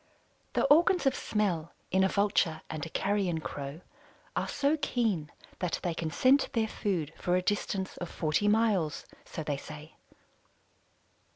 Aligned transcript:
The 0.53 0.63
organs 0.63 1.05
of 1.05 1.13
smell 1.13 1.73
in 1.91 2.03
a 2.03 2.07
Vulture 2.07 2.63
and 2.71 2.83
a 2.83 2.89
Carrion 2.89 3.39
Crow 3.39 3.81
are 4.35 4.47
so 4.47 4.75
keen 4.77 5.31
that 5.59 5.79
they 5.83 5.93
can 5.93 6.09
scent 6.09 6.51
their 6.53 6.67
food 6.67 7.13
for 7.17 7.35
a 7.35 7.41
distance 7.43 7.97
of 7.97 8.09
forty 8.09 8.47
miles, 8.47 9.05
so 9.25 9.43
they 9.43 9.57
say. 9.57 9.93